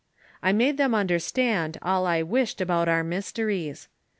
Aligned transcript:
I 0.41 0.51
made 0.51 0.77
them 0.77 0.95
understand 0.95 1.77
all 1.83 2.07
I 2.07 2.23
wished 2.23 2.59
about 2.59 2.89
our 2.89 3.03
mysteries. 3.03 3.87